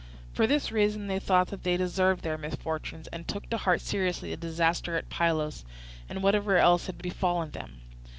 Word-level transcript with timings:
For 0.33 0.47
this 0.47 0.71
reason 0.71 1.05
they 1.05 1.19
thought 1.19 1.49
that 1.49 1.61
they 1.61 1.77
deserved 1.77 2.23
their 2.23 2.35
misfortunes, 2.35 3.07
and 3.09 3.27
took 3.27 3.47
to 3.51 3.57
heart 3.57 3.81
seriously 3.81 4.31
the 4.31 4.37
disaster 4.37 4.95
at 4.95 5.09
Pylos 5.11 5.63
and 6.09 6.23
whatever 6.23 6.57
else 6.57 6.87
had 6.87 6.97
befallen 6.97 7.51
them. 7.51 7.81